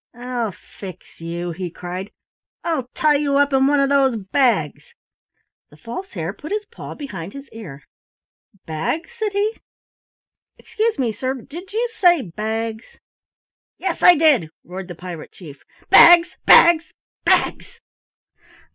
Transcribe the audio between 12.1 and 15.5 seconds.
bags?" "Yes, I did," roared the Pirate